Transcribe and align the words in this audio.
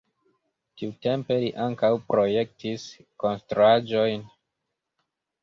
Tiutempe 0.81 1.37
li 1.43 1.51
ankaŭ 1.65 1.91
projektis 2.13 2.87
konstruaĵojn. 3.25 4.27